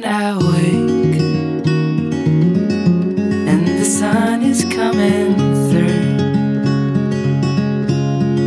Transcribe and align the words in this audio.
night 0.00 0.04
I 0.04 0.36
wake 0.36 1.20
and 3.48 3.66
the 3.66 3.84
sun 3.84 4.42
is 4.42 4.64
coming 4.64 5.34
through. 5.68 6.16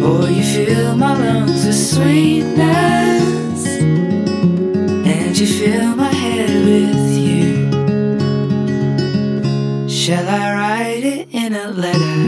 Oh, 0.04 0.27
you 0.27 0.43
fill 0.43 0.96
my 0.97 1.18
lungs 1.18 1.65
with 1.65 1.75
sweetness 1.75 3.65
and 3.82 5.38
you 5.38 5.47
fill 5.47 5.96
my 5.96 6.14
head 6.14 6.50
with 6.65 7.18
you. 7.18 7.69
Shall 9.89 10.27
I 10.27 10.54
write 10.54 11.04
it 11.04 11.27
in 11.32 11.55
a 11.55 11.69
letter? 11.69 12.18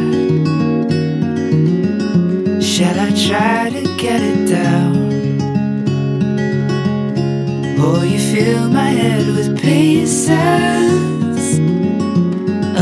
You 8.04 8.20
fill 8.20 8.70
my 8.70 8.90
head 8.90 9.28
with 9.28 9.62
pieces 9.62 10.30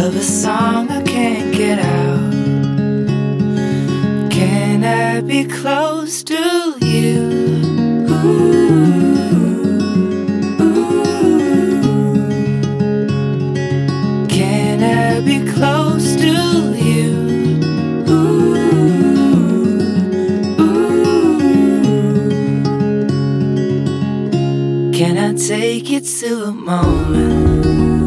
of 0.03 0.15
a 0.15 0.23
song 0.23 0.89
I 0.89 1.01
can't 1.03 1.53
get 1.53 1.79
out? 1.79 2.31
Can 4.31 4.83
I 4.83 5.21
be 5.21 5.45
close 5.45 6.23
to 6.23 6.77
you? 6.81 7.19
Ooh, 8.09 8.89
ooh. 10.61 11.47
Can 14.27 14.83
I 14.83 15.19
be 15.21 15.45
close 15.51 15.78
take 25.79 25.91
you 25.91 26.01
to 26.01 26.43
a 26.43 26.51
moment 26.51 28.05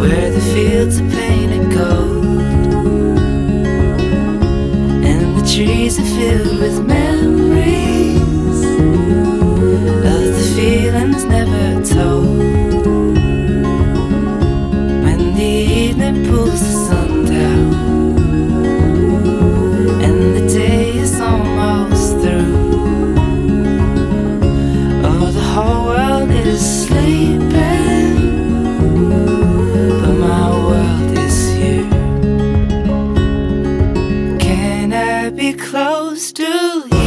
where 0.00 0.30
the 0.30 0.40
fields 0.52 1.00
are 1.00 1.10
painted 1.10 1.72
gold 1.72 2.26
and 5.06 5.38
the 5.38 5.54
trees 5.54 5.98
are 5.98 6.02
filled 6.02 6.58
with 6.60 6.86
close 35.54 36.32
to 36.32 36.42
you. 36.42 36.97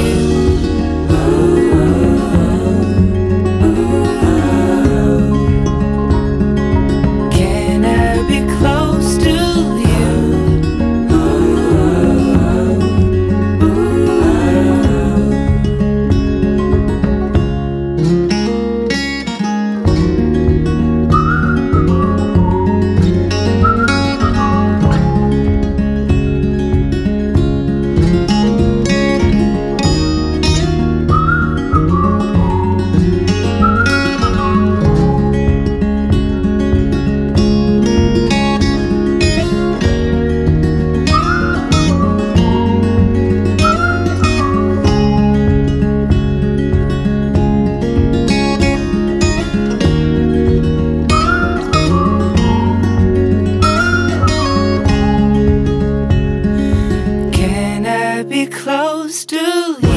close 58.48 59.26
to 59.26 59.36
you. 59.36 59.91